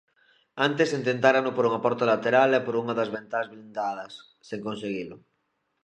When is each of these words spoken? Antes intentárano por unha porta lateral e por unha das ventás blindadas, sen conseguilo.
Antes 0.67 0.95
intentárano 0.99 1.49
por 1.55 1.63
unha 1.69 1.83
porta 1.85 2.09
lateral 2.13 2.49
e 2.57 2.63
por 2.65 2.75
unha 2.81 2.97
das 2.99 3.09
ventás 3.15 3.45
blindadas, 3.53 4.13
sen 4.47 4.59
conseguilo. 4.67 5.17